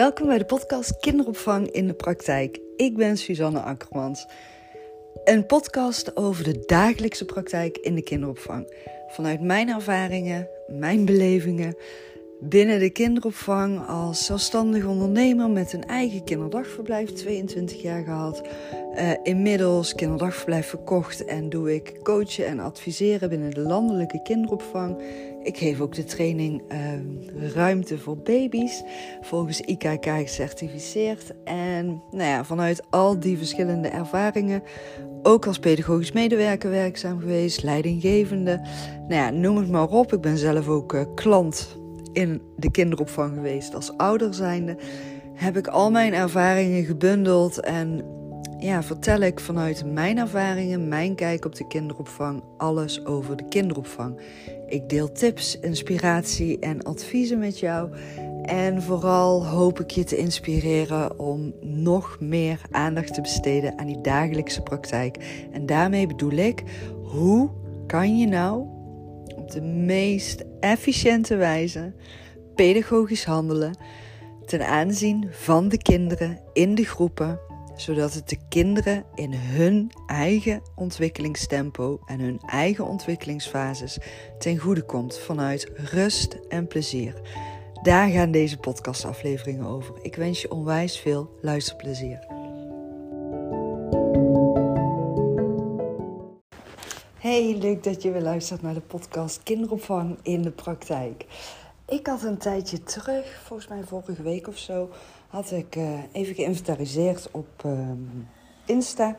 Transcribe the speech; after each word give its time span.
Welkom 0.00 0.26
bij 0.26 0.38
de 0.38 0.44
podcast 0.44 0.98
Kinderopvang 0.98 1.70
in 1.70 1.86
de 1.86 1.94
Praktijk. 1.94 2.60
Ik 2.76 2.96
ben 2.96 3.16
Suzanne 3.16 3.60
Akkermans. 3.60 4.26
Een 5.24 5.46
podcast 5.46 6.16
over 6.16 6.44
de 6.44 6.62
dagelijkse 6.66 7.24
praktijk 7.24 7.76
in 7.76 7.94
de 7.94 8.02
kinderopvang. 8.02 8.74
Vanuit 9.08 9.40
mijn 9.40 9.68
ervaringen, 9.68 10.48
mijn 10.68 11.04
belevingen 11.04 11.76
binnen 12.40 12.78
de 12.78 12.90
kinderopvang 12.90 13.86
als 13.86 14.24
zelfstandig 14.24 14.84
ondernemer 14.84 15.50
met 15.50 15.72
een 15.72 15.84
eigen 15.84 16.24
kinderdagverblijf, 16.24 17.12
22 17.12 17.82
jaar 17.82 18.04
gehad. 18.04 18.42
Uh, 18.94 19.10
inmiddels 19.22 19.94
kinderdagverblijf 19.94 20.66
verkocht 20.66 21.24
en 21.24 21.48
doe 21.48 21.74
ik 21.74 21.94
coachen 22.02 22.46
en 22.46 22.60
adviseren 22.60 23.28
binnen 23.28 23.50
de 23.50 23.60
landelijke 23.60 24.22
kinderopvang. 24.22 25.02
Ik 25.42 25.56
geef 25.56 25.80
ook 25.80 25.94
de 25.94 26.04
training 26.04 26.62
uh, 26.72 27.52
Ruimte 27.54 27.98
voor 27.98 28.16
Baby's, 28.16 28.82
volgens 29.20 29.60
IKK 29.60 30.04
gecertificeerd. 30.04 31.32
En 31.44 32.02
nou 32.10 32.28
ja, 32.28 32.44
vanuit 32.44 32.82
al 32.90 33.20
die 33.20 33.38
verschillende 33.38 33.88
ervaringen, 33.88 34.62
ook 35.22 35.46
als 35.46 35.58
pedagogisch 35.58 36.12
medewerker 36.12 36.70
werkzaam 36.70 37.20
geweest, 37.20 37.62
leidinggevende. 37.62 38.60
Nou 39.08 39.14
ja, 39.14 39.30
noem 39.30 39.56
het 39.56 39.70
maar 39.70 39.88
op. 39.88 40.12
Ik 40.12 40.20
ben 40.20 40.38
zelf 40.38 40.68
ook 40.68 40.92
uh, 40.92 41.02
klant 41.14 41.79
in 42.12 42.42
de 42.56 42.70
kinderopvang 42.70 43.34
geweest 43.34 43.74
als 43.74 43.96
ouder 43.96 44.34
zijnde. 44.34 44.76
Heb 45.34 45.56
ik 45.56 45.66
al 45.66 45.90
mijn 45.90 46.14
ervaringen 46.14 46.84
gebundeld 46.84 47.60
en 47.60 48.04
ja, 48.58 48.82
vertel 48.82 49.20
ik 49.20 49.40
vanuit 49.40 49.84
mijn 49.92 50.18
ervaringen, 50.18 50.88
mijn 50.88 51.14
kijk 51.14 51.44
op 51.44 51.54
de 51.54 51.66
kinderopvang, 51.66 52.42
alles 52.56 53.04
over 53.04 53.36
de 53.36 53.48
kinderopvang. 53.48 54.20
Ik 54.68 54.88
deel 54.88 55.12
tips, 55.12 55.58
inspiratie 55.60 56.58
en 56.58 56.82
adviezen 56.82 57.38
met 57.38 57.58
jou. 57.58 57.90
En 58.42 58.82
vooral 58.82 59.46
hoop 59.46 59.80
ik 59.80 59.90
je 59.90 60.04
te 60.04 60.16
inspireren 60.16 61.18
om 61.18 61.52
nog 61.60 62.16
meer 62.20 62.60
aandacht 62.70 63.14
te 63.14 63.20
besteden 63.20 63.78
aan 63.78 63.86
die 63.86 64.00
dagelijkse 64.00 64.62
praktijk. 64.62 65.46
En 65.52 65.66
daarmee 65.66 66.06
bedoel 66.06 66.32
ik, 66.32 66.62
hoe 67.02 67.50
kan 67.86 68.18
je 68.18 68.26
nou 68.26 68.66
op 69.36 69.50
de 69.50 69.60
meest 69.62 70.44
efficiënte 70.60 71.36
wijze 71.36 71.94
pedagogisch 72.54 73.24
handelen 73.24 73.76
ten 74.46 74.66
aanzien 74.66 75.28
van 75.30 75.68
de 75.68 75.78
kinderen 75.78 76.40
in 76.52 76.74
de 76.74 76.84
groepen 76.84 77.40
zodat 77.80 78.14
het 78.14 78.28
de 78.28 78.38
kinderen 78.48 79.04
in 79.14 79.32
hun 79.32 79.90
eigen 80.06 80.62
ontwikkelingstempo 80.74 82.00
en 82.06 82.20
hun 82.20 82.40
eigen 82.46 82.86
ontwikkelingsfases 82.86 83.98
ten 84.38 84.58
goede 84.58 84.82
komt 84.82 85.18
vanuit 85.18 85.70
rust 85.74 86.38
en 86.48 86.66
plezier. 86.66 87.14
Daar 87.82 88.08
gaan 88.08 88.30
deze 88.30 88.56
podcastafleveringen 88.56 89.66
over. 89.66 89.94
Ik 90.02 90.16
wens 90.16 90.40
je 90.40 90.50
onwijs 90.50 90.98
veel 90.98 91.38
luisterplezier. 91.40 92.29
Hey, 97.30 97.56
leuk 97.58 97.82
dat 97.84 98.02
je 98.02 98.10
weer 98.10 98.22
luistert 98.22 98.62
naar 98.62 98.74
de 98.74 98.80
podcast 98.80 99.42
Kinderopvang 99.42 100.18
in 100.22 100.42
de 100.42 100.50
praktijk. 100.50 101.26
Ik 101.88 102.06
had 102.06 102.22
een 102.22 102.38
tijdje 102.38 102.82
terug, 102.82 103.42
volgens 103.44 103.68
mij 103.68 103.82
vorige 103.82 104.22
week 104.22 104.48
of 104.48 104.58
zo, 104.58 104.90
had 105.28 105.50
ik 105.50 105.76
uh, 105.76 105.98
even 106.12 106.34
geïnventariseerd 106.34 107.28
op 107.30 107.62
uh, 107.66 107.72
Insta. 108.66 109.16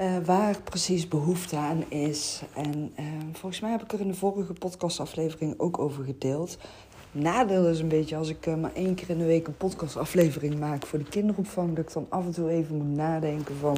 Uh, 0.00 0.16
waar 0.24 0.60
precies 0.62 1.08
behoefte 1.08 1.56
aan 1.56 1.90
is. 1.90 2.42
En 2.54 2.92
ehm, 2.94 3.32
volgens 3.32 3.60
mij 3.60 3.70
heb 3.70 3.82
ik 3.82 3.92
er 3.92 4.00
in 4.00 4.08
de 4.08 4.14
vorige 4.14 4.52
podcastaflevering 4.52 5.54
ook 5.58 5.78
over 5.78 6.04
gedeeld. 6.04 6.58
Nadeel 7.12 7.66
is 7.66 7.80
een 7.80 7.88
beetje 7.88 8.16
als 8.16 8.28
ik 8.28 8.46
eh, 8.46 8.54
maar 8.54 8.74
één 8.74 8.94
keer 8.94 9.10
in 9.10 9.18
de 9.18 9.24
week 9.24 9.46
een 9.46 9.56
podcastaflevering 9.56 10.58
maak 10.58 10.86
voor 10.86 10.98
de 10.98 11.08
kinderopvang, 11.08 11.76
dat 11.76 11.84
ik 11.84 11.92
dan 11.92 12.06
af 12.08 12.24
en 12.24 12.32
toe 12.32 12.50
even 12.50 12.76
moet 12.76 12.96
nadenken 12.96 13.56
van 13.56 13.76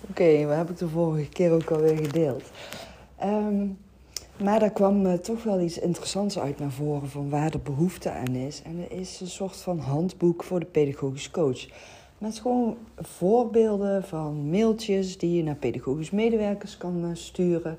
oké, 0.00 0.10
okay, 0.10 0.46
wat 0.46 0.56
heb 0.56 0.70
ik 0.70 0.78
de 0.78 0.88
vorige 0.88 1.28
keer 1.28 1.52
ook 1.52 1.70
alweer 1.70 1.96
gedeeld? 1.96 2.42
Um, 3.24 3.78
maar 4.42 4.60
daar 4.60 4.70
kwam 4.70 5.06
uh, 5.06 5.12
toch 5.12 5.42
wel 5.42 5.60
iets 5.60 5.78
interessants 5.78 6.38
uit 6.38 6.58
naar 6.58 6.70
voren 6.70 7.08
van 7.08 7.30
waar 7.30 7.50
de 7.50 7.58
behoefte 7.58 8.10
aan 8.10 8.34
is. 8.34 8.62
En 8.62 8.78
er 8.90 8.98
is 8.98 9.20
een 9.20 9.26
soort 9.26 9.56
van 9.56 9.78
handboek 9.78 10.44
voor 10.44 10.60
de 10.60 10.66
pedagogisch 10.66 11.30
coach. 11.30 11.66
Met 12.18 12.38
gewoon 12.38 12.76
voorbeelden 12.96 14.04
van 14.04 14.50
mailtjes 14.50 15.18
die 15.18 15.36
je 15.36 15.42
naar 15.42 15.54
pedagogisch 15.54 16.10
medewerkers 16.10 16.76
kan 16.76 17.04
uh, 17.04 17.10
sturen. 17.12 17.78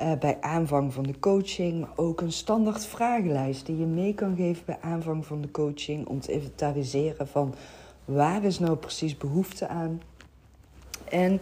Uh, 0.00 0.12
bij 0.20 0.36
aanvang 0.40 0.92
van 0.92 1.02
de 1.02 1.18
coaching, 1.18 1.80
maar 1.80 1.92
ook 1.96 2.20
een 2.20 2.32
standaard 2.32 2.86
vragenlijst 2.86 3.66
die 3.66 3.78
je 3.78 3.86
mee 3.86 4.14
kan 4.14 4.36
geven 4.36 4.62
bij 4.66 4.78
aanvang 4.80 5.26
van 5.26 5.40
de 5.40 5.50
coaching. 5.50 6.06
Om 6.06 6.20
te 6.20 6.32
inventariseren 6.32 7.28
van 7.28 7.54
waar 8.04 8.44
is 8.44 8.58
nou 8.58 8.76
precies 8.76 9.16
behoefte 9.16 9.68
aan. 9.68 10.00
En 11.14 11.40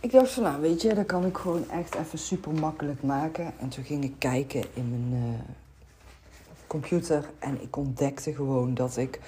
ik 0.00 0.12
dacht 0.12 0.30
van, 0.30 0.42
nou 0.42 0.60
weet 0.60 0.82
je, 0.82 0.94
dat 0.94 1.06
kan 1.06 1.26
ik 1.26 1.36
gewoon 1.36 1.70
echt 1.70 1.94
even 1.94 2.18
super 2.18 2.52
makkelijk 2.52 3.02
maken. 3.02 3.52
En 3.58 3.68
toen 3.68 3.84
ging 3.84 4.04
ik 4.04 4.14
kijken 4.18 4.64
in 4.74 4.90
mijn 4.90 5.22
uh, 5.22 5.38
computer 6.66 7.30
en 7.38 7.62
ik 7.62 7.76
ontdekte 7.76 8.34
gewoon 8.34 8.74
dat 8.74 8.96
ik 8.96 9.20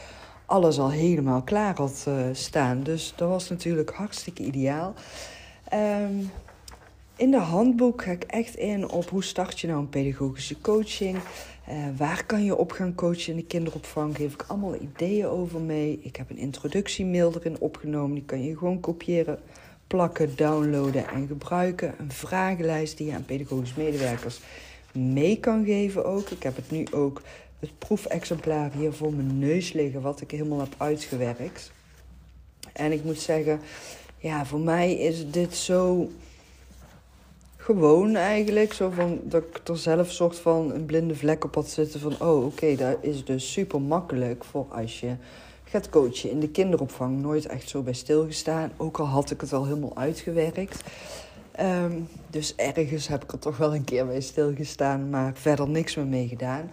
alles 0.46 0.78
al 0.78 0.90
helemaal 0.90 1.42
klaar 1.42 1.76
had 1.76 2.04
uh, 2.08 2.14
staan. 2.32 2.82
Dus 2.82 3.12
dat 3.16 3.28
was 3.28 3.48
natuurlijk 3.48 3.90
hartstikke 3.90 4.42
ideaal. 4.42 4.94
Um, 5.72 6.30
in 7.16 7.30
de 7.30 7.38
handboek 7.38 8.02
ga 8.02 8.10
ik 8.10 8.24
echt 8.24 8.54
in 8.54 8.88
op 8.88 9.10
hoe 9.10 9.24
start 9.24 9.60
je 9.60 9.66
nou 9.66 9.78
een 9.78 9.88
pedagogische 9.88 10.60
coaching. 10.60 11.18
Uh, 11.68 11.74
waar 11.96 12.26
kan 12.26 12.44
je 12.44 12.56
op 12.56 12.72
gaan 12.72 12.94
coachen 12.94 13.30
in 13.30 13.36
de 13.36 13.44
kinderopvang? 13.44 14.16
Geef 14.16 14.32
ik 14.32 14.44
allemaal 14.46 14.74
ideeën 14.74 15.26
over 15.26 15.60
mee. 15.60 16.00
Ik 16.02 16.16
heb 16.16 16.30
een 16.30 16.38
introductiemail 16.38 17.32
erin 17.34 17.60
opgenomen. 17.60 18.14
Die 18.14 18.24
kan 18.24 18.44
je 18.44 18.56
gewoon 18.58 18.80
kopiëren 18.80 19.38
plakken, 19.86 20.36
downloaden 20.36 21.08
en 21.08 21.26
gebruiken. 21.26 21.94
Een 21.98 22.12
vragenlijst 22.12 22.96
die 22.96 23.06
je 23.06 23.14
aan 23.14 23.24
pedagogisch 23.24 23.74
medewerkers 23.74 24.40
mee 24.92 25.38
kan 25.40 25.64
geven 25.64 26.04
ook. 26.04 26.30
Ik 26.30 26.42
heb 26.42 26.56
het 26.56 26.70
nu 26.70 26.86
ook 26.90 27.22
het 27.58 27.78
proefexemplaar 27.78 28.72
hier 28.72 28.92
voor 28.92 29.12
mijn 29.12 29.38
neus 29.38 29.72
liggen, 29.72 30.00
wat 30.00 30.20
ik 30.20 30.30
helemaal 30.30 30.60
heb 30.60 30.74
uitgewerkt. 30.76 31.72
En 32.72 32.92
ik 32.92 33.04
moet 33.04 33.20
zeggen, 33.20 33.60
ja, 34.18 34.46
voor 34.46 34.60
mij 34.60 34.92
is 34.94 35.30
dit 35.30 35.54
zo 35.54 36.10
gewoon 37.62 38.14
eigenlijk. 38.14 38.72
Zo 38.72 38.90
van 38.90 39.20
dat 39.24 39.42
ik 39.42 39.68
er 39.68 39.78
zelf 39.78 40.10
soort 40.10 40.38
van 40.38 40.72
een 40.72 40.84
blinde 40.84 41.14
vlek 41.14 41.44
op 41.44 41.54
had 41.54 41.68
zitten 41.68 42.00
van, 42.00 42.14
oh 42.20 42.44
oké, 42.44 42.76
dat 42.76 42.96
is 43.00 43.24
dus 43.24 43.52
super 43.52 43.80
makkelijk 43.80 44.44
voor 44.44 44.66
als 44.68 45.00
je 45.00 45.14
gaat 45.64 45.88
coachen. 45.88 46.30
In 46.30 46.40
de 46.40 46.48
kinderopvang 46.48 47.20
nooit 47.20 47.46
echt 47.46 47.68
zo 47.68 47.82
bij 47.82 47.92
stilgestaan. 47.92 48.72
Ook 48.76 48.98
al 48.98 49.06
had 49.06 49.30
ik 49.30 49.40
het 49.40 49.52
al 49.52 49.64
helemaal 49.64 49.96
uitgewerkt. 49.96 50.82
Ehm, 51.52 52.00
dus 52.30 52.54
ergens 52.56 53.08
heb 53.08 53.22
ik 53.22 53.32
er 53.32 53.38
toch 53.38 53.56
wel 53.56 53.74
een 53.74 53.84
keer 53.84 54.06
bij 54.06 54.20
stilgestaan, 54.20 55.10
maar 55.10 55.32
verder 55.34 55.68
niks 55.68 55.94
meer 55.94 56.06
mee 56.06 56.28
gedaan. 56.28 56.70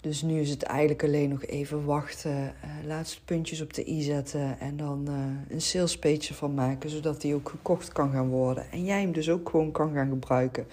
Dus 0.00 0.22
nu 0.22 0.40
is 0.40 0.50
het 0.50 0.62
eigenlijk 0.62 1.04
alleen 1.04 1.28
nog 1.28 1.44
even 1.44 1.84
wachten, 1.84 2.54
uh, 2.64 2.86
laatste 2.86 3.24
puntjes 3.24 3.60
op 3.60 3.74
de 3.74 3.88
i 3.88 4.02
zetten 4.02 4.60
en 4.60 4.76
dan 4.76 5.06
uh, 5.08 5.14
een 5.54 5.60
salespage 5.60 6.34
van 6.34 6.54
maken, 6.54 6.90
zodat 6.90 7.20
die 7.20 7.34
ook 7.34 7.48
gekocht 7.48 7.92
kan 7.92 8.10
gaan 8.10 8.28
worden. 8.28 8.70
En 8.70 8.84
jij 8.84 9.00
hem 9.00 9.12
dus 9.12 9.30
ook 9.30 9.48
gewoon 9.48 9.70
kan 9.70 9.94
gaan 9.94 10.08
gebruiken 10.08 10.66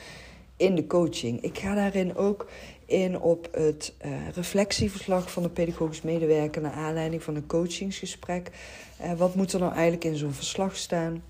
in 0.58 0.76
de 0.76 0.88
coaching. 0.88 1.42
Ik 1.42 1.58
ga 1.58 1.76
daarin 1.76 2.16
ook 2.16 2.50
in 2.86 3.20
op 3.20 3.48
het 3.52 3.94
uh, 4.06 4.12
reflectieverslag 4.36 5.32
van 5.32 5.44
de 5.44 5.50
pedagogisch 5.50 6.02
medewerker 6.02 6.62
naar 6.62 6.72
aanleiding 6.72 7.24
van 7.24 7.36
een 7.36 7.48
coachingsgesprek. 7.48 8.52
Wat 9.18 9.36
moet 9.36 9.54
er 9.54 9.60
nou 9.60 9.72
eigenlijk 9.72 10.04
in 10.04 10.16
zo'n 10.16 10.32
verslag 10.32 10.76
staan? 10.76 11.24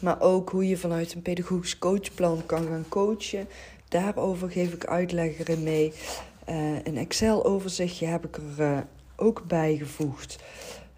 Maar 0.00 0.20
ook 0.20 0.50
hoe 0.50 0.68
je 0.68 0.76
vanuit 0.76 1.14
een 1.14 1.22
pedagogisch 1.22 1.78
coachplan 1.78 2.42
kan 2.46 2.66
gaan 2.66 2.84
coachen. 2.88 3.48
Daarover 3.88 4.50
geef 4.50 4.72
ik 4.72 4.86
uitleg 4.86 5.38
erin 5.38 5.62
mee. 5.62 5.92
Uh, 6.48 6.84
een 6.84 6.96
Excel-overzichtje 6.96 8.06
heb 8.06 8.24
ik 8.24 8.38
er 8.58 8.86
ook 9.16 9.44
bijgevoegd. 9.46 10.38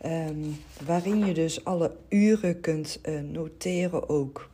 Um, 0.07 0.61
waarin 0.87 1.27
je 1.27 1.35
dus 1.35 1.65
alle 1.65 1.97
uren 2.09 2.61
kunt 2.61 3.01
noteren 3.23 4.09
ook 4.09 4.49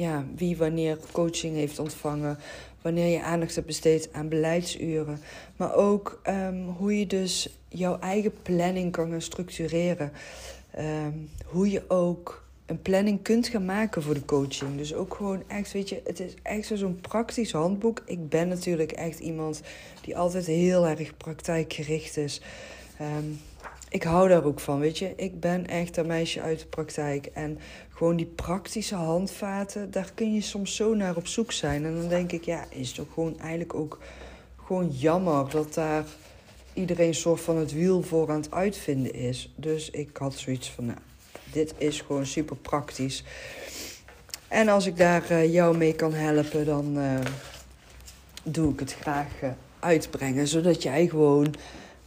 ja, 0.00 0.24
wie 0.36 0.56
wanneer 0.56 0.98
coaching 1.12 1.54
heeft 1.54 1.78
ontvangen, 1.78 2.38
wanneer 2.82 3.06
je 3.06 3.22
aandacht 3.22 3.54
hebt 3.54 3.66
besteed 3.66 4.12
aan 4.12 4.28
beleidsuren, 4.28 5.20
maar 5.56 5.74
ook 5.74 6.20
um, 6.26 6.68
hoe 6.68 6.98
je 6.98 7.06
dus 7.06 7.58
jouw 7.68 7.98
eigen 7.98 8.32
planning 8.42 8.92
kan 8.92 9.10
gaan 9.10 9.22
structureren. 9.22 10.12
Um, 10.78 11.30
hoe 11.44 11.70
je 11.70 11.82
ook 11.88 12.39
een 12.70 12.82
planning 12.82 13.22
kunt 13.22 13.48
gaan 13.48 13.64
maken 13.64 14.02
voor 14.02 14.14
de 14.14 14.24
coaching. 14.24 14.76
Dus 14.76 14.94
ook 14.94 15.14
gewoon 15.14 15.42
echt, 15.46 15.72
weet 15.72 15.88
je, 15.88 16.00
het 16.04 16.20
is 16.20 16.34
echt 16.42 16.70
zo'n 16.74 17.00
praktisch 17.00 17.52
handboek. 17.52 18.02
Ik 18.04 18.28
ben 18.28 18.48
natuurlijk 18.48 18.92
echt 18.92 19.18
iemand 19.18 19.60
die 20.00 20.16
altijd 20.16 20.46
heel 20.46 20.86
erg 20.86 21.16
praktijkgericht 21.16 22.16
is. 22.16 22.40
Um, 23.00 23.40
ik 23.88 24.02
hou 24.02 24.28
daar 24.28 24.44
ook 24.44 24.60
van, 24.60 24.78
weet 24.78 24.98
je. 24.98 25.12
Ik 25.16 25.40
ben 25.40 25.66
echt 25.66 25.96
een 25.96 26.06
meisje 26.06 26.40
uit 26.40 26.58
de 26.58 26.66
praktijk. 26.66 27.26
En 27.26 27.58
gewoon 27.88 28.16
die 28.16 28.26
praktische 28.26 28.94
handvaten, 28.94 29.90
daar 29.90 30.10
kun 30.14 30.34
je 30.34 30.40
soms 30.40 30.76
zo 30.76 30.94
naar 30.94 31.16
op 31.16 31.26
zoek 31.26 31.52
zijn. 31.52 31.84
En 31.84 31.94
dan 31.94 32.08
denk 32.08 32.32
ik, 32.32 32.44
ja, 32.44 32.64
is 32.68 32.92
toch 32.92 33.06
gewoon 33.14 33.38
eigenlijk 33.38 33.74
ook 33.74 33.98
gewoon 34.56 34.88
jammer 34.88 35.50
dat 35.50 35.74
daar 35.74 36.04
iedereen 36.72 37.14
soort 37.14 37.40
van 37.40 37.56
het 37.56 37.72
wiel 37.72 38.02
voor 38.02 38.30
aan 38.30 38.40
het 38.40 38.50
uitvinden 38.50 39.12
is. 39.12 39.52
Dus 39.56 39.90
ik 39.90 40.16
had 40.16 40.34
zoiets 40.34 40.70
van, 40.70 40.86
nou, 40.86 40.98
dit 41.52 41.74
is 41.78 42.00
gewoon 42.00 42.26
super 42.26 42.56
praktisch. 42.56 43.24
En 44.48 44.68
als 44.68 44.86
ik 44.86 44.96
daar 44.96 45.30
uh, 45.30 45.52
jou 45.52 45.76
mee 45.76 45.94
kan 45.94 46.12
helpen, 46.12 46.64
dan 46.66 46.98
uh, 46.98 47.18
doe 48.42 48.72
ik 48.72 48.80
het 48.80 48.92
graag 48.92 49.42
uh, 49.42 49.50
uitbrengen. 49.78 50.48
Zodat 50.48 50.82
jij 50.82 51.08
gewoon, 51.08 51.54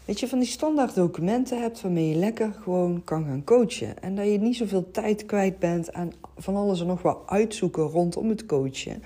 weet 0.06 0.20
je, 0.20 0.28
van 0.28 0.40
die 0.40 0.48
standaard 0.48 0.96
documenten 0.96 1.62
hebt 1.62 1.82
waarmee 1.82 2.10
je 2.10 2.16
lekker 2.16 2.54
gewoon 2.64 3.02
kan 3.04 3.26
gaan 3.26 3.44
coachen. 3.44 4.02
En 4.02 4.16
dat 4.16 4.26
je 4.26 4.40
niet 4.40 4.56
zoveel 4.56 4.92
tijd 4.92 5.26
kwijt 5.26 5.60
bent 5.60 5.94
aan 5.94 6.12
van 6.38 6.56
alles 6.56 6.82
en 6.82 6.88
nog 6.88 7.02
wel 7.02 7.24
uitzoeken 7.26 7.84
rondom 7.84 8.30
het 8.30 8.46
coachen. 8.46 9.04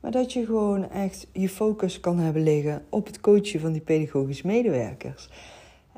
Maar 0.00 0.10
dat 0.10 0.32
je 0.32 0.44
gewoon 0.44 0.90
echt 0.90 1.26
je 1.32 1.48
focus 1.48 2.00
kan 2.00 2.18
hebben 2.18 2.42
liggen 2.42 2.84
op 2.88 3.06
het 3.06 3.20
coachen 3.20 3.60
van 3.60 3.72
die 3.72 3.80
pedagogisch 3.80 4.42
medewerkers. 4.42 5.28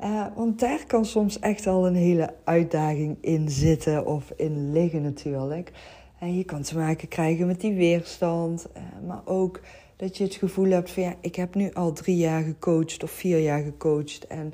Uh, 0.03 0.25
want 0.35 0.59
daar 0.59 0.85
kan 0.87 1.05
soms 1.05 1.39
echt 1.39 1.67
al 1.67 1.87
een 1.87 1.95
hele 1.95 2.33
uitdaging 2.43 3.17
in 3.21 3.49
zitten 3.49 4.05
of 4.05 4.31
in 4.35 4.71
liggen 4.71 5.01
natuurlijk. 5.01 5.71
En 6.19 6.37
je 6.37 6.43
kan 6.43 6.61
te 6.61 6.77
maken 6.77 7.07
krijgen 7.07 7.47
met 7.47 7.61
die 7.61 7.73
weerstand, 7.73 8.67
uh, 8.77 9.07
maar 9.07 9.21
ook 9.25 9.61
dat 9.95 10.17
je 10.17 10.23
het 10.23 10.35
gevoel 10.35 10.69
hebt 10.69 10.91
van 10.91 11.03
ja, 11.03 11.15
ik 11.21 11.35
heb 11.35 11.55
nu 11.55 11.73
al 11.73 11.93
drie 11.93 12.17
jaar 12.17 12.43
gecoacht 12.43 13.03
of 13.03 13.11
vier 13.11 13.39
jaar 13.39 13.63
gecoacht. 13.63 14.27
En 14.27 14.53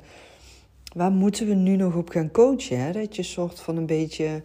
waar 0.94 1.12
moeten 1.12 1.46
we 1.46 1.54
nu 1.54 1.76
nog 1.76 1.96
op 1.96 2.08
gaan 2.08 2.30
coachen? 2.30 2.80
Hè? 2.80 2.92
Dat 2.92 3.16
je 3.16 3.22
soort 3.22 3.60
van 3.60 3.76
een 3.76 3.86
beetje 3.86 4.42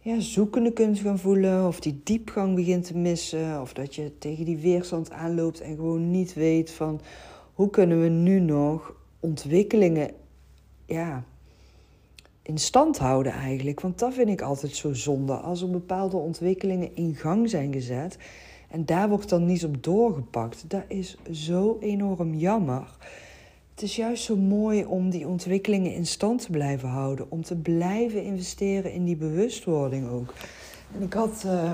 ja, 0.00 0.20
zoekende 0.20 0.72
kunt 0.72 0.98
gaan 0.98 1.18
voelen, 1.18 1.66
of 1.66 1.80
die 1.80 2.00
diepgang 2.04 2.54
begint 2.54 2.84
te 2.84 2.96
missen, 2.96 3.60
of 3.60 3.72
dat 3.72 3.94
je 3.94 4.18
tegen 4.18 4.44
die 4.44 4.58
weerstand 4.58 5.10
aanloopt 5.10 5.60
en 5.60 5.74
gewoon 5.74 6.10
niet 6.10 6.34
weet 6.34 6.70
van 6.70 7.00
hoe 7.52 7.70
kunnen 7.70 8.00
we 8.00 8.08
nu 8.08 8.40
nog 8.40 8.94
ontwikkelingen 9.20 10.10
ja, 10.86 11.24
in 12.42 12.58
stand 12.58 12.98
houden 12.98 13.32
eigenlijk. 13.32 13.80
Want 13.80 13.98
dat 13.98 14.14
vind 14.14 14.28
ik 14.28 14.42
altijd 14.42 14.76
zo 14.76 14.94
zonde. 14.94 15.32
Als 15.32 15.62
er 15.62 15.70
bepaalde 15.70 16.16
ontwikkelingen 16.16 16.96
in 16.96 17.14
gang 17.14 17.50
zijn 17.50 17.72
gezet 17.72 18.18
en 18.68 18.84
daar 18.84 19.08
wordt 19.08 19.28
dan 19.28 19.46
niet 19.46 19.64
op 19.64 19.82
doorgepakt. 19.82 20.64
Dat 20.70 20.84
is 20.88 21.16
zo 21.32 21.76
enorm 21.80 22.34
jammer. 22.34 22.96
Het 23.74 23.82
is 23.82 23.96
juist 23.96 24.24
zo 24.24 24.36
mooi 24.36 24.84
om 24.84 25.10
die 25.10 25.26
ontwikkelingen 25.26 25.94
in 25.94 26.06
stand 26.06 26.42
te 26.42 26.50
blijven 26.50 26.88
houden. 26.88 27.30
Om 27.30 27.42
te 27.42 27.56
blijven 27.56 28.22
investeren 28.22 28.92
in 28.92 29.04
die 29.04 29.16
bewustwording 29.16 30.08
ook. 30.08 30.34
En 30.96 31.02
ik 31.02 31.12
had. 31.12 31.42
Uh, 31.46 31.72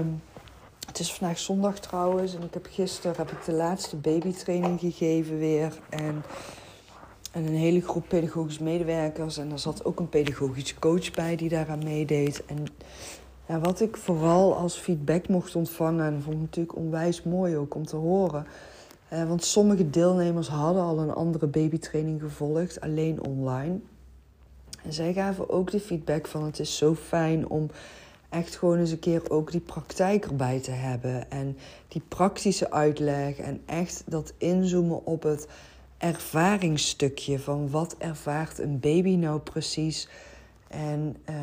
het 0.86 0.98
is 0.98 1.12
vandaag 1.12 1.38
zondag 1.38 1.78
trouwens. 1.78 2.34
En 2.34 2.42
ik 2.42 2.54
heb 2.54 2.66
gisteren 2.70 3.16
heb 3.16 3.30
ik 3.30 3.44
de 3.44 3.52
laatste 3.52 3.96
babytraining 3.96 4.80
gegeven 4.80 5.38
weer. 5.38 5.78
En, 5.88 6.22
en 7.30 7.46
een 7.46 7.54
hele 7.54 7.80
groep 7.80 8.04
pedagogisch 8.08 8.58
medewerkers. 8.58 9.38
En 9.38 9.52
er 9.52 9.58
zat 9.58 9.84
ook 9.84 9.98
een 9.98 10.08
pedagogische 10.08 10.78
coach 10.78 11.10
bij 11.10 11.36
die 11.36 11.48
daaraan 11.48 11.84
meedeed. 11.84 12.44
En 12.46 12.64
ja, 13.48 13.60
wat 13.60 13.80
ik 13.80 13.96
vooral 13.96 14.56
als 14.56 14.76
feedback 14.76 15.28
mocht 15.28 15.56
ontvangen. 15.56 16.06
En 16.06 16.22
vond 16.22 16.34
ik 16.36 16.40
natuurlijk 16.40 16.76
onwijs 16.76 17.22
mooi 17.22 17.56
ook 17.56 17.74
om 17.74 17.86
te 17.86 17.96
horen 17.96 18.46
uh, 19.12 19.28
want 19.28 19.44
sommige 19.44 19.90
deelnemers 19.90 20.48
hadden 20.48 20.82
al 20.82 20.98
een 20.98 21.14
andere 21.14 21.46
babytraining 21.46 22.20
gevolgd, 22.20 22.80
alleen 22.80 23.24
online. 23.24 23.78
En 24.84 24.92
zij 24.92 25.12
gaven 25.12 25.50
ook 25.50 25.70
de 25.70 25.80
feedback 25.80 26.26
van 26.26 26.44
het 26.44 26.58
is 26.58 26.76
zo 26.76 26.94
fijn 26.94 27.48
om 27.48 27.70
echt 28.28 28.56
gewoon 28.56 28.78
eens 28.78 28.90
een 28.90 28.98
keer 28.98 29.30
ook 29.30 29.50
die 29.50 29.60
praktijk 29.60 30.24
erbij 30.24 30.60
te 30.60 30.70
hebben. 30.70 31.30
En 31.30 31.56
die 31.88 32.02
praktische 32.08 32.70
uitleg 32.70 33.38
en 33.38 33.62
echt 33.66 34.02
dat 34.06 34.32
inzoomen 34.38 35.06
op 35.06 35.22
het 35.22 35.48
ervaringsstukje 36.00 37.38
van 37.38 37.70
wat 37.70 37.94
ervaart 37.98 38.58
een 38.58 38.80
baby 38.80 39.14
nou 39.14 39.40
precies. 39.40 40.08
En 40.68 41.16
uh, 41.30 41.36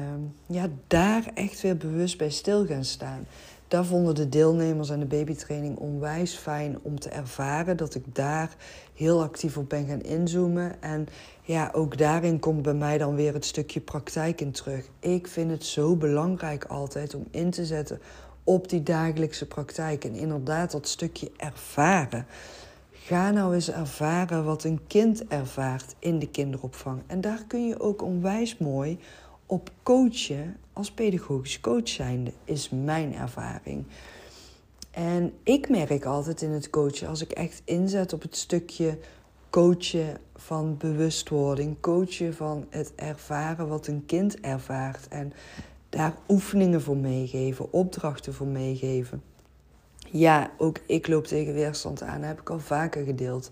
ja, 0.46 0.68
daar 0.88 1.32
echt 1.34 1.62
weer 1.62 1.78
bewust 1.78 2.18
bij 2.18 2.30
stil 2.30 2.66
gaan 2.66 2.86
staan 2.86 3.28
daar 3.68 3.86
vonden 3.86 4.16
de 4.16 4.30
deelnemers 4.30 4.92
aan 4.92 5.00
de 5.00 5.06
babytraining 5.06 5.78
onwijs 5.78 6.36
fijn 6.36 6.78
om 6.82 7.00
te 7.00 7.10
ervaren. 7.10 7.78
Dat 7.78 7.96
ik 7.96 8.16
daar 8.16 8.56
heel 8.94 9.22
actief 9.22 9.58
op 9.58 9.70
ben 9.70 9.88
gaan 9.88 10.02
inzoomen. 10.02 10.82
En 10.82 11.08
ja, 11.42 11.70
ook 11.74 11.98
daarin 11.98 12.40
komt 12.40 12.62
bij 12.62 12.74
mij 12.74 12.98
dan 12.98 13.16
weer 13.16 13.34
het 13.34 13.46
stukje 13.46 13.80
praktijk 13.80 14.42
in 14.42 14.52
terug. 14.52 14.86
Ik 15.00 15.28
vind 15.28 15.52
het 15.52 15.66
zo 15.66 15.96
belangrijk 15.96 16.66
altijd 16.66 17.16
om 17.16 17.28
in 17.32 17.50
te 17.50 17.66
zetten 17.66 18.00
op 18.44 18.70
die 18.70 18.84
dagelijkse 18.84 19.46
praktijk. 19.46 20.04
En 20.04 20.14
inderdaad 20.14 20.72
dat 20.72 20.88
stukje 20.88 21.32
ervaren. 21.38 22.26
Ga 23.08 23.32
nou 23.32 23.54
eens 23.54 23.72
ervaren 23.72 24.44
wat 24.44 24.64
een 24.64 24.80
kind 24.88 25.28
ervaart 25.28 25.96
in 26.00 26.20
de 26.20 26.30
kinderopvang. 26.30 27.02
En 27.06 27.22
daar 27.22 27.44
kun 27.48 27.68
je 27.68 27.80
ook 27.80 28.02
onwijs 28.02 28.58
mooi 28.58 29.00
op 29.46 29.72
coachen 29.84 30.58
als 30.74 30.92
pedagogisch 30.92 31.60
coach 31.60 31.90
zijnde, 31.90 32.32
is 32.44 32.70
mijn 32.70 33.16
ervaring. 33.16 33.86
En 34.92 35.34
ik 35.44 35.70
merk 35.70 36.06
altijd 36.06 36.42
in 36.42 36.52
het 36.52 36.70
coachen, 36.70 37.08
als 37.08 37.22
ik 37.22 37.32
echt 37.32 37.62
inzet 37.66 38.14
op 38.14 38.22
het 38.22 38.38
stukje 38.38 38.98
coachen 39.50 40.18
van 40.36 40.78
bewustwording, 40.78 41.80
coachen 41.80 42.34
van 42.34 42.66
het 42.70 42.94
ervaren 42.96 43.68
wat 43.68 43.88
een 43.88 44.06
kind 44.06 44.40
ervaart 44.40 45.08
en 45.08 45.34
daar 45.90 46.18
oefeningen 46.30 46.82
voor 46.82 46.98
meegeven, 46.98 47.74
opdrachten 47.74 48.34
voor 48.34 48.48
meegeven. 48.48 49.22
Ja, 50.18 50.52
ook 50.58 50.78
ik 50.86 51.08
loop 51.08 51.26
tegen 51.26 51.54
weerstand 51.54 52.02
aan, 52.02 52.22
heb 52.22 52.40
ik 52.40 52.50
al 52.50 52.60
vaker 52.60 53.04
gedeeld. 53.06 53.50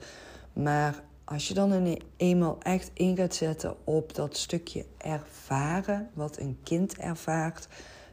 Maar 0.54 1.04
als 1.24 1.48
je 1.48 1.54
dan 1.54 1.98
eenmaal 2.18 2.58
echt 2.62 2.92
in 2.94 3.16
gaat 3.16 3.36
zetten 3.36 3.76
op 3.84 4.16
dat 4.16 4.38
stukje 4.38 4.86
ervaren, 4.98 6.10
wat 6.14 6.40
een 6.40 6.58
kind 6.64 6.98
ervaart, 6.98 7.68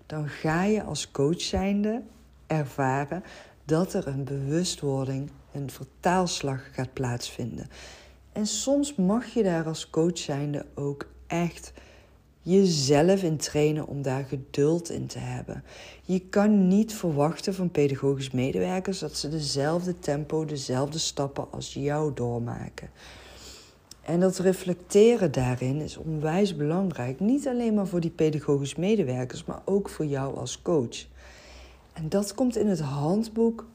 dan 0.06 0.28
ga 0.28 0.64
je 0.64 0.82
als 0.82 1.10
coach 1.10 1.40
zijnde 1.40 2.02
ervaren 2.46 3.24
dat 3.64 3.94
er 3.94 4.06
een 4.06 4.24
bewustwording, 4.24 5.30
een 5.52 5.70
vertaalslag 5.70 6.74
gaat 6.74 6.92
plaatsvinden. 6.92 7.68
En 8.32 8.46
soms 8.46 8.94
mag 8.94 9.26
je 9.26 9.42
daar 9.42 9.66
als 9.66 9.90
coach 9.90 10.18
zijnde 10.18 10.66
ook 10.74 11.06
echt 11.26 11.72
jezelf 12.42 13.22
in 13.22 13.36
trainen 13.36 13.86
om 13.86 14.02
daar 14.02 14.24
geduld 14.24 14.90
in 14.90 15.06
te 15.06 15.18
hebben. 15.18 15.64
Je 16.02 16.20
kan 16.20 16.68
niet 16.68 16.94
verwachten 16.94 17.54
van 17.54 17.70
pedagogisch 17.70 18.30
medewerkers 18.30 18.98
dat 18.98 19.16
ze 19.16 19.28
dezelfde 19.28 19.98
tempo, 19.98 20.44
dezelfde 20.44 20.98
stappen 20.98 21.46
als 21.50 21.74
jou 21.74 22.14
doormaken. 22.14 22.90
En 24.02 24.20
dat 24.20 24.38
reflecteren 24.38 25.32
daarin 25.32 25.80
is 25.80 25.96
onwijs 25.96 26.56
belangrijk. 26.56 27.20
Niet 27.20 27.48
alleen 27.48 27.74
maar 27.74 27.86
voor 27.86 28.00
die 28.00 28.10
pedagogisch 28.10 28.74
medewerkers, 28.74 29.44
maar 29.44 29.62
ook 29.64 29.88
voor 29.88 30.06
jou 30.06 30.36
als 30.36 30.62
coach. 30.62 31.06
En 31.92 32.08
dat 32.08 32.34
komt 32.34 32.56
in 32.56 32.66
het 32.66 32.80
handboek 32.80 33.66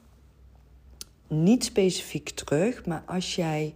niet 1.27 1.63
specifiek 1.63 2.29
terug, 2.29 2.85
maar 2.85 3.03
als 3.05 3.35
jij 3.35 3.73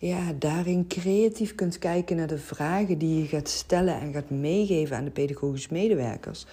ja, 0.00 0.32
daarin 0.38 0.86
creatief 0.86 1.54
kunt 1.54 1.78
kijken 1.78 2.16
naar 2.16 2.26
de 2.26 2.38
vragen 2.38 2.98
die 2.98 3.22
je 3.22 3.26
gaat 3.26 3.48
stellen 3.48 4.00
en 4.00 4.12
gaat 4.12 4.30
meegeven 4.30 4.96
aan 4.96 5.04
de 5.04 5.10
pedagogisch 5.10 5.68
medewerkers, 5.68 6.46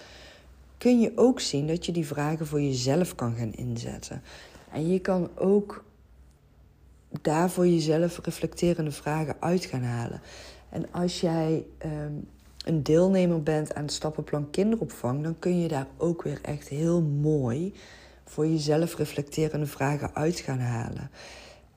kun 0.78 1.00
je 1.00 1.12
ook 1.16 1.40
zien 1.40 1.68
dat 1.68 1.86
je 1.86 1.92
die 1.92 2.08
vragen 2.08 2.48
voor 2.48 2.62
jezelf 2.62 3.16
kan 3.16 3.36
gaan 3.36 3.54
inzetten. 3.54 4.22
En 4.72 4.88
je 4.88 5.00
kan 5.00 5.30
ook 5.36 5.84
daar 7.22 7.50
voor 7.50 7.68
jezelf 7.68 8.20
reflecterende 8.24 8.92
vragen 8.92 9.36
uit 9.40 9.66
gaan 9.66 9.84
halen. 9.84 10.22
En 10.70 10.92
als 10.92 11.22
jij 11.22 11.66
um, 11.86 12.28
een 12.66 12.84
deelnemer 12.84 13.44
bent 13.44 13.74
aan 13.74 13.84
het 13.84 13.94
stappenplan 13.94 14.50
kinderopvang, 14.50 15.24
dan 15.24 15.40
kun 15.40 15.62
je 15.62 15.68
daar 15.68 15.88
ook 15.98 16.24
weer 16.24 16.40
echt 16.42 16.68
heel 16.68 17.02
mooi 17.02 17.74
voor 18.26 18.48
jezelf 18.48 18.96
reflecterende 18.96 19.66
vragen 19.66 20.16
uit 20.16 20.40
gaan 20.40 20.60
halen. 20.60 21.10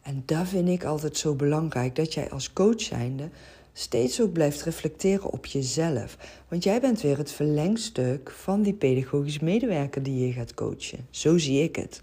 En 0.02 0.23
dat 0.26 0.49
vind 0.49 0.69
ik 0.69 0.85
altijd 0.85 1.16
zo 1.16 1.35
belangrijk, 1.35 1.97
dat 1.97 2.14
jij 2.14 2.30
als 2.30 2.52
coach 2.52 2.80
zijnde 2.80 3.28
steeds 3.73 4.21
ook 4.21 4.33
blijft 4.33 4.62
reflecteren 4.62 5.30
op 5.30 5.47
jezelf. 5.47 6.16
Want 6.49 6.64
jij 6.64 6.80
bent 6.80 7.00
weer 7.00 7.16
het 7.19 7.33
verlengstuk 7.33 8.30
van 8.30 8.62
die 8.62 8.75
pedagogisch 8.75 9.38
medewerker 9.38 10.02
die 10.02 10.26
je 10.26 10.33
gaat 10.33 10.54
coachen. 10.54 11.07
Zo 11.11 11.38
zie 11.38 11.62
ik 11.62 11.76
het. 11.76 12.02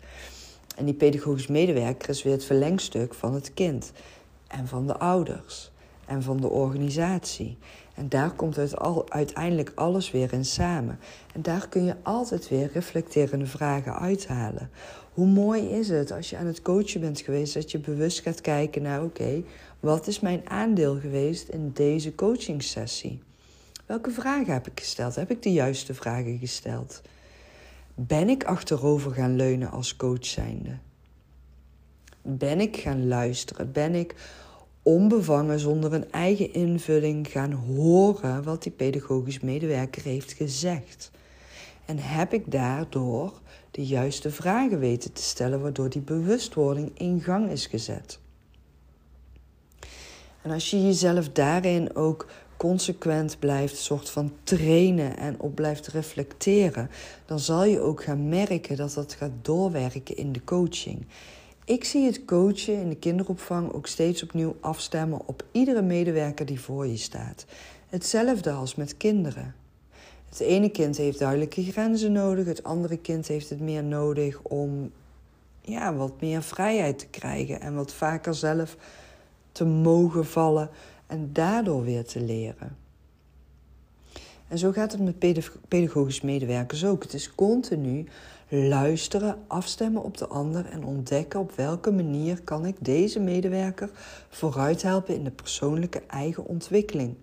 En 0.75 0.85
die 0.85 0.93
pedagogisch 0.93 1.47
medewerker 1.47 2.09
is 2.09 2.23
weer 2.23 2.33
het 2.33 2.45
verlengstuk 2.45 3.13
van 3.13 3.33
het 3.33 3.53
kind 3.53 3.91
en 4.47 4.67
van 4.67 4.87
de 4.87 4.97
ouders 4.97 5.71
en 6.05 6.23
van 6.23 6.41
de 6.41 6.49
organisatie. 6.49 7.57
En 7.95 8.09
daar 8.09 8.31
komt 8.31 8.55
het 8.55 8.79
uiteindelijk 9.09 9.71
alles 9.75 10.11
weer 10.11 10.33
in 10.33 10.45
samen. 10.45 10.99
En 11.33 11.41
daar 11.41 11.67
kun 11.69 11.83
je 11.83 11.95
altijd 12.03 12.49
weer 12.49 12.69
reflecterende 12.73 13.45
vragen 13.45 13.99
uithalen. 13.99 14.69
Hoe 15.17 15.27
mooi 15.27 15.69
is 15.69 15.89
het 15.89 16.12
als 16.12 16.29
je 16.29 16.38
aan 16.38 16.45
het 16.45 16.62
coachen 16.62 17.01
bent 17.01 17.19
geweest, 17.19 17.53
dat 17.53 17.71
je 17.71 17.79
bewust 17.79 18.19
gaat 18.19 18.41
kijken 18.41 18.81
naar: 18.81 19.03
oké, 19.03 19.43
wat 19.79 20.07
is 20.07 20.19
mijn 20.19 20.50
aandeel 20.50 21.00
geweest 21.00 21.47
in 21.50 21.71
deze 21.74 22.15
coachingsessie? 22.15 23.21
Welke 23.86 24.12
vragen 24.12 24.53
heb 24.53 24.67
ik 24.67 24.79
gesteld? 24.79 25.15
Heb 25.15 25.31
ik 25.31 25.41
de 25.41 25.51
juiste 25.51 25.93
vragen 25.93 26.38
gesteld? 26.38 27.01
Ben 27.95 28.29
ik 28.29 28.43
achterover 28.43 29.12
gaan 29.12 29.36
leunen 29.36 29.71
als 29.71 29.95
coach 29.95 30.25
zijnde? 30.25 30.77
Ben 32.21 32.59
ik 32.59 32.77
gaan 32.77 33.07
luisteren? 33.07 33.71
Ben 33.71 33.95
ik 33.95 34.15
onbevangen 34.81 35.59
zonder 35.59 35.93
een 35.93 36.12
eigen 36.12 36.53
invulling 36.53 37.27
gaan 37.27 37.51
horen 37.51 38.43
wat 38.43 38.63
die 38.63 38.71
pedagogisch 38.71 39.39
medewerker 39.39 40.03
heeft 40.03 40.33
gezegd. 40.33 41.12
En 41.88 41.98
heb 42.00 42.34
ik 42.34 42.51
daardoor 42.51 43.41
de 43.72 43.86
juiste 43.86 44.32
vragen 44.32 44.79
weten 44.79 45.13
te 45.13 45.22
stellen, 45.22 45.62
waardoor 45.62 45.89
die 45.89 46.01
bewustwording 46.01 46.91
in 46.94 47.22
gang 47.22 47.50
is 47.50 47.67
gezet. 47.67 48.20
En 50.41 50.51
als 50.51 50.70
je 50.70 50.84
jezelf 50.84 51.29
daarin 51.29 51.96
ook 51.96 52.27
consequent 52.58 53.39
blijft 53.39 53.77
soort 53.77 54.10
van 54.10 54.32
trainen 54.44 55.17
en 55.17 55.39
op 55.39 55.56
blijft 55.56 55.88
reflecteren, 55.88 56.89
dan 57.25 57.39
zal 57.39 57.63
je 57.63 57.82
ook 57.82 58.03
gaan 58.03 58.29
merken 58.29 58.75
dat 58.75 58.94
dat 58.94 59.13
gaat 59.13 59.32
doorwerken 59.41 60.17
in 60.17 60.32
de 60.32 60.44
coaching. 60.44 61.06
Ik 61.65 61.84
zie 61.84 62.06
het 62.06 62.25
coachen 62.25 62.82
in 62.82 62.89
de 62.89 62.96
kinderopvang 62.96 63.74
ook 63.74 63.88
steeds 63.88 64.24
opnieuw 64.24 64.56
afstemmen 64.60 65.27
op 65.27 65.46
iedere 65.51 65.82
medewerker 65.82 66.46
die 66.46 66.60
voor 66.60 66.88
je 66.88 66.98
staat. 66.98 67.46
Hetzelfde 67.89 68.51
als 68.51 68.75
met 68.75 68.98
kinderen. 68.98 69.56
Het 70.29 70.39
ene 70.39 70.69
kind 70.69 70.98
heeft 70.98 71.19
duidelijke 71.19 71.63
grenzen 71.63 72.12
nodig, 72.12 72.46
het 72.46 72.63
andere 72.63 72.98
kind 72.98 73.27
heeft 73.27 73.50
het 73.50 73.60
meer 73.60 73.84
nodig 73.84 74.41
om 74.41 74.91
ja, 75.62 75.96
wat 75.96 76.22
meer 76.22 76.41
vrijheid 76.41 77.00
te 77.00 77.07
krijgen 77.07 77.62
en 77.62 77.75
wat 77.75 77.93
vaker 77.93 78.36
zelf 78.36 78.77
te 79.51 79.65
mogen 79.65 80.25
vallen 80.25 80.69
en 81.07 81.29
daardoor 81.34 81.84
weer 81.84 82.05
te 82.05 82.19
leren. 82.19 82.77
En 84.48 84.57
zo 84.57 84.72
gaat 84.72 84.91
het 84.91 85.01
met 85.01 85.19
pedagogisch 85.67 86.22
medewerkers 86.22 86.86
ook. 86.86 87.03
Het 87.03 87.13
is 87.13 87.36
continu 87.36 88.07
luisteren, 88.50 89.38
afstemmen 89.48 90.03
op 90.03 90.17
de 90.17 90.27
ander 90.27 90.65
en 90.65 90.84
ontdekken 90.84 91.39
op 91.39 91.51
welke 91.55 91.91
manier 91.91 92.41
kan 92.41 92.65
ik 92.65 92.75
deze 92.79 93.19
medewerker 93.19 93.89
vooruit 94.29 94.81
helpen 94.81 95.15
in 95.15 95.24
de 95.24 95.31
persoonlijke 95.31 96.01
eigen 96.07 96.46
ontwikkeling. 96.46 97.15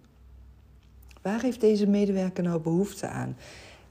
Waar 1.25 1.43
heeft 1.43 1.61
deze 1.61 1.87
medewerker 1.87 2.43
nou 2.43 2.61
behoefte 2.61 3.07
aan? 3.07 3.37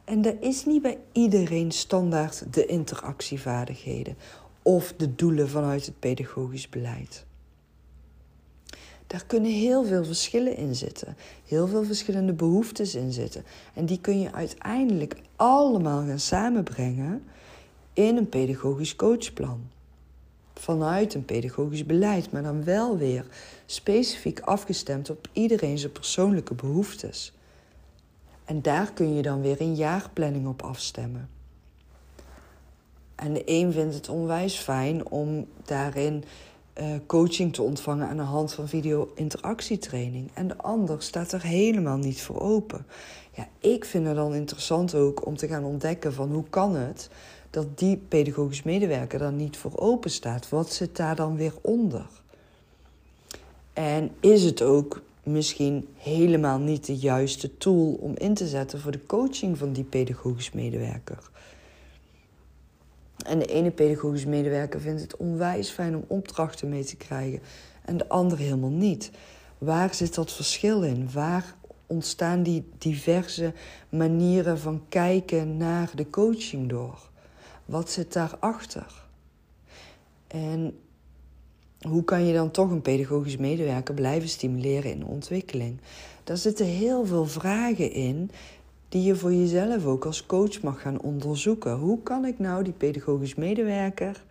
En 0.04 0.26
er 0.26 0.42
is 0.42 0.66
niet 0.66 0.82
bij 0.82 0.98
iedereen 1.12 1.72
standaard 1.72 2.54
de 2.54 2.66
interactievaardigheden 2.66 4.16
of 4.62 4.94
de 4.98 5.16
doelen 5.16 5.50
vanuit 5.50 5.86
het 5.86 6.00
pedagogisch 6.00 6.70
beleid. 6.70 7.26
Daar 9.08 9.26
kunnen 9.26 9.52
heel 9.52 9.86
veel 9.86 10.06
verschillen 10.06 10.58
in 10.58 10.76
zitten, 10.76 11.16
heel 11.46 11.68
veel 11.68 11.84
verschillende 11.84 12.34
behoeftes 12.34 12.96
in 12.96 13.12
zitten. 13.12 13.44
En 13.74 13.86
die 13.86 14.00
kun 14.02 14.20
je 14.20 14.34
uiteindelijk 14.34 15.16
allemaal 15.36 16.06
gaan 16.06 16.20
samenbrengen 16.20 17.24
in 17.94 18.18
een 18.18 18.30
pedagogisch 18.30 18.96
coachplan. 18.96 19.70
Vanuit 20.64 21.14
een 21.14 21.26
pedagogisch 21.26 21.86
beleid, 21.86 22.32
maar 22.32 22.44
dan 22.44 22.64
wel 22.64 22.98
weer 22.98 23.26
specifiek 23.66 24.40
afgestemd 24.40 25.10
op 25.10 25.28
iedereen 25.34 25.78
zijn 25.78 25.92
persoonlijke 25.92 26.54
behoeftes. 26.54 27.34
En 28.46 28.62
daar 28.62 28.94
kun 28.94 29.14
je 29.16 29.22
dan 29.22 29.42
weer 29.42 29.62
een 29.62 29.76
jaarplanning 29.76 30.48
op 30.48 30.62
afstemmen. 30.62 31.30
En 33.16 33.34
de 33.34 33.42
een 33.46 33.72
vindt 33.72 33.96
het 33.96 34.10
onwijs 34.10 34.56
fijn 34.56 35.10
om 35.10 35.48
daarin 35.66 36.24
uh, 36.82 36.86
coaching 37.08 37.54
te 37.54 37.62
ontvangen 37.62 38.08
aan 38.08 38.18
de 38.18 38.24
hand 38.24 38.54
van 38.54 38.68
video-interactietraining. 38.68 40.32
En 40.34 40.48
de 40.48 40.58
ander 40.58 41.02
staat 41.02 41.32
er 41.32 41.42
helemaal 41.42 41.98
niet 41.98 42.22
voor 42.22 42.42
open. 42.42 42.86
Ja, 43.32 43.48
ik 43.60 43.86
vind 43.86 44.08
het 44.08 44.16
dan 44.16 44.34
interessant 44.34 44.96
ook 44.96 45.26
om 45.26 45.38
te 45.38 45.48
gaan 45.48 45.64
ontdekken 45.64 46.14
van 46.14 46.32
hoe 46.32 46.46
kan 46.50 46.76
het 46.76 47.10
dat 47.54 47.78
die 47.78 47.98
pedagogisch 47.98 48.64
medewerker 48.64 49.20
dan 49.20 49.36
niet 49.36 49.58
voor 49.58 49.78
open 49.78 50.12
staat. 50.12 50.50
Wat 50.50 50.74
zit 50.74 50.96
daar 50.96 51.16
dan 51.16 51.36
weer 51.36 51.54
onder? 51.62 52.06
En 53.74 54.12
is 54.20 54.44
het 54.44 54.62
ook 54.62 55.02
misschien 55.24 55.88
helemaal 55.98 56.60
niet 56.60 56.86
de 56.86 56.96
juiste 56.96 57.58
tool 57.58 57.98
om 58.00 58.16
in 58.18 58.34
te 58.34 58.48
zetten 58.48 58.80
voor 58.80 58.92
de 58.92 59.06
coaching 59.06 59.58
van 59.58 59.74
die 59.74 59.84
pedagogisch 59.84 60.52
medewerker? 60.52 61.30
En 63.26 63.40
de 63.40 63.46
ene 63.46 63.72
pedagogisch 63.72 64.26
medewerker 64.26 64.82
vindt 64.82 65.02
het 65.02 65.18
onwijs 65.18 65.70
fijn 65.70 65.96
om 65.96 66.06
opdrachten 66.08 66.70
mee 66.70 66.84
te 66.84 66.96
krijgen 66.96 67.40
en 67.86 67.98
de 67.98 68.10
andere 68.10 68.44
helemaal 68.44 68.70
niet. 68.70 69.12
Waar 69.58 69.94
zit 69.94 70.16
dat 70.16 70.32
verschil 70.32 70.84
in? 70.84 71.10
Waar 71.12 71.56
ontstaan 71.88 72.44
die 72.44 72.70
diverse 72.78 73.54
manieren 73.90 74.60
van 74.60 74.84
kijken 74.90 75.58
naar 75.58 75.92
de 75.96 76.10
coaching 76.10 76.70
door? 76.70 77.12
Wat 77.66 77.90
zit 77.90 78.14
daarachter? 78.14 79.04
En 80.28 80.80
hoe 81.82 82.04
kan 82.04 82.26
je 82.26 82.34
dan 82.34 82.52
toch 82.52 82.72
een 82.72 82.82
pedagogisch 82.82 83.38
medewerker 83.38 83.94
blijven 83.94 84.30
stimuleren 84.30 84.92
in 84.92 85.06
ontwikkeling? 85.06 85.80
Daar 86.24 86.38
zitten 86.38 86.66
heel 86.66 87.06
veel 87.06 87.26
vragen 87.26 87.92
in 87.92 88.32
die 88.90 89.04
je 89.04 89.16
voor 89.16 89.34
jezelf 89.34 89.86
ook 89.86 90.06
als 90.06 90.26
coach 90.26 90.62
mag 90.62 90.82
gaan 90.82 91.02
onderzoeken. 91.02 91.78
Hoe 91.78 92.04
kan 92.04 92.26
ik 92.26 92.40
nou 92.40 92.64
die 92.64 92.74
pedagogisch 92.74 93.36
medewerker 93.36 94.24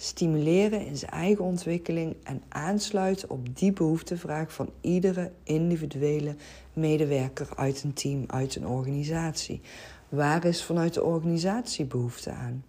stimuleren 0.00 0.86
in 0.86 0.96
zijn 0.96 1.10
eigen 1.10 1.44
ontwikkeling 1.44 2.16
en 2.22 2.42
aansluiten 2.48 3.30
op 3.30 3.58
die 3.58 3.72
behoeftevraag 3.72 4.52
van 4.52 4.70
iedere 4.80 5.30
individuele 5.42 6.34
medewerker 6.72 7.48
uit 7.56 7.82
een 7.82 7.92
team, 7.92 8.24
uit 8.26 8.56
een 8.56 8.66
organisatie? 8.66 9.60
Waar 10.08 10.44
is 10.44 10.64
vanuit 10.64 10.94
de 10.94 11.02
organisatie 11.02 11.84
behoefte 11.84 12.30
aan? 12.30 12.64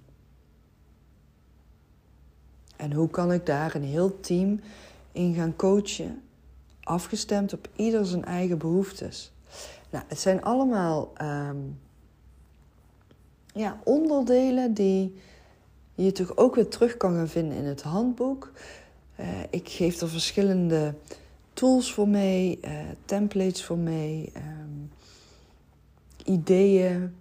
En 2.76 2.94
hoe 2.94 3.10
kan 3.10 3.32
ik 3.32 3.46
daar 3.46 3.76
een 3.76 3.84
heel 3.84 4.20
team 4.20 4.60
in 5.12 5.34
gaan 5.34 5.56
coachen, 5.56 6.22
afgestemd 6.84 7.54
op 7.54 7.70
ieder 7.76 8.06
zijn 8.06 8.26
eigen 8.26 8.58
behoeftes? 8.58 9.32
Nou, 9.90 10.04
het 10.08 10.20
zijn 10.20 10.42
allemaal 10.42 11.12
ehm, 11.16 11.58
ja, 13.54 13.80
onderdelen 13.84 14.74
die 14.74 15.16
je 16.06 16.12
toch 16.12 16.38
ook 16.38 16.56
weer 16.56 16.68
terug 16.68 16.98
kan 16.98 17.14
gaan 17.14 17.28
vinden 17.28 17.58
in 17.58 17.66
het 17.66 17.82
handboek. 17.82 18.52
Uh, 19.20 19.26
ik 19.50 19.70
geef 19.70 20.02
er 20.02 20.10
verschillende 20.10 20.94
tools 21.54 21.94
voor 21.94 22.08
mee, 22.08 22.60
uh, 22.64 22.72
templates 23.06 23.64
voor 23.64 23.78
mee, 23.78 24.32
um, 24.36 24.92
ideeën. 26.26 27.16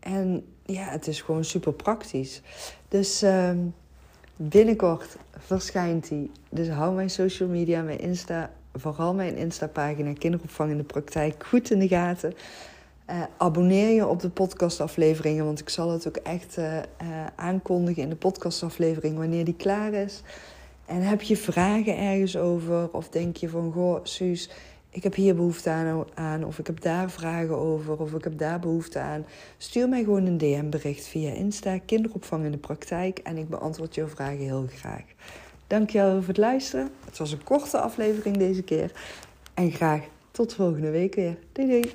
En 0.00 0.44
ja, 0.62 0.84
het 0.84 1.06
is 1.06 1.20
gewoon 1.20 1.44
super 1.44 1.72
praktisch. 1.72 2.42
Dus 2.88 3.22
um, 3.22 3.74
binnenkort 4.36 5.16
verschijnt 5.38 6.08
die. 6.08 6.30
Dus 6.48 6.68
hou 6.68 6.94
mijn 6.94 7.10
social 7.10 7.48
media, 7.48 7.82
mijn 7.82 8.00
Insta 8.00 8.50
vooral 8.74 9.14
mijn 9.14 9.36
Insta-pagina 9.36 10.12
Kinderopvang 10.12 10.70
in 10.70 10.76
de 10.76 10.82
Praktijk 10.82 11.44
goed 11.46 11.70
in 11.70 11.78
de 11.78 11.88
gaten. 11.88 12.34
Uh, 13.10 13.22
abonneer 13.36 13.88
je 13.88 14.06
op 14.06 14.20
de 14.20 14.30
podcastafleveringen, 14.30 15.44
want 15.44 15.60
ik 15.60 15.68
zal 15.68 15.90
het 15.90 16.08
ook 16.08 16.16
echt 16.16 16.58
uh, 16.58 16.76
uh, 16.76 16.82
aankondigen 17.36 18.02
in 18.02 18.08
de 18.08 18.16
podcastaflevering 18.16 19.16
wanneer 19.16 19.44
die 19.44 19.54
klaar 19.54 19.92
is. 19.92 20.22
En 20.86 21.00
heb 21.00 21.22
je 21.22 21.36
vragen 21.36 21.98
ergens 21.98 22.36
over? 22.36 22.88
Of 22.92 23.08
denk 23.08 23.36
je 23.36 23.48
van, 23.48 23.72
goh, 23.72 24.00
Suus, 24.02 24.50
ik 24.90 25.02
heb 25.02 25.14
hier 25.14 25.34
behoefte 25.34 25.70
aan, 25.70 26.04
aan, 26.14 26.44
of 26.44 26.58
ik 26.58 26.66
heb 26.66 26.80
daar 26.80 27.10
vragen 27.10 27.58
over, 27.58 28.00
of 28.00 28.12
ik 28.12 28.24
heb 28.24 28.38
daar 28.38 28.60
behoefte 28.60 28.98
aan. 28.98 29.24
Stuur 29.58 29.88
mij 29.88 30.04
gewoon 30.04 30.26
een 30.26 30.38
DM-bericht 30.38 31.06
via 31.06 31.32
Insta, 31.32 31.78
Kinderopvang 31.78 32.44
in 32.44 32.50
de 32.50 32.58
Praktijk, 32.58 33.18
en 33.18 33.36
ik 33.36 33.48
beantwoord 33.48 33.94
jouw 33.94 34.08
vragen 34.08 34.38
heel 34.38 34.66
graag. 34.76 35.04
Dankjewel 35.66 36.18
voor 36.18 36.28
het 36.28 36.36
luisteren. 36.36 36.90
Het 37.04 37.18
was 37.18 37.32
een 37.32 37.44
korte 37.44 37.78
aflevering 37.78 38.36
deze 38.36 38.62
keer. 38.62 38.92
En 39.54 39.70
graag 39.70 40.02
tot 40.30 40.54
volgende 40.54 40.90
week 40.90 41.14
weer. 41.14 41.36
Doei 41.52 41.68
doei. 41.68 41.92